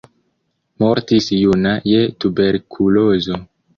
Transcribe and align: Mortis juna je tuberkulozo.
Mortis 0.83 1.27
juna 1.41 1.75
je 1.91 2.01
tuberkulozo. 2.25 3.39